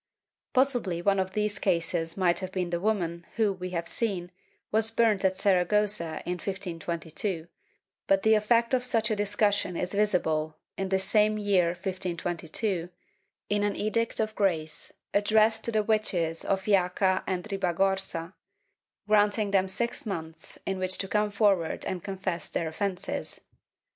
^ 0.49 0.53
Possibly 0.53 0.99
one 1.03 1.19
of 1.19 1.33
these 1.33 1.59
cases 1.59 2.17
may 2.17 2.33
have 2.39 2.51
been 2.51 2.71
the 2.71 2.79
woman 2.79 3.27
who, 3.35 3.53
we 3.53 3.69
have 3.69 3.87
seen, 3.87 4.31
was 4.71 4.89
burnt 4.89 5.23
at 5.23 5.37
Saragossa 5.37 6.23
in 6.25 6.37
1522, 6.39 7.47
but 8.07 8.23
the 8.23 8.33
effect 8.33 8.73
of 8.73 8.83
such 8.83 9.11
a 9.11 9.15
discussion 9.15 9.77
is 9.77 9.93
visible, 9.93 10.57
in 10.75 10.89
this 10.89 11.03
same 11.03 11.37
year 11.37 11.67
1522, 11.67 12.89
in 13.49 13.63
an 13.63 13.75
Edict 13.75 14.19
of 14.19 14.33
Grace 14.33 14.91
addressed 15.13 15.65
to 15.65 15.71
the 15.71 15.83
witches 15.83 16.43
of 16.43 16.63
Jaca 16.63 17.23
and 17.27 17.43
Ribagorza, 17.51 18.33
granting 19.07 19.51
them 19.51 19.67
six 19.69 20.07
months 20.07 20.57
in 20.65 20.79
which 20.79 20.97
to 20.97 21.07
come 21.07 21.29
forward 21.29 21.85
and 21.85 22.03
confess 22.03 22.49
their 22.49 22.67
offences. 22.67 23.41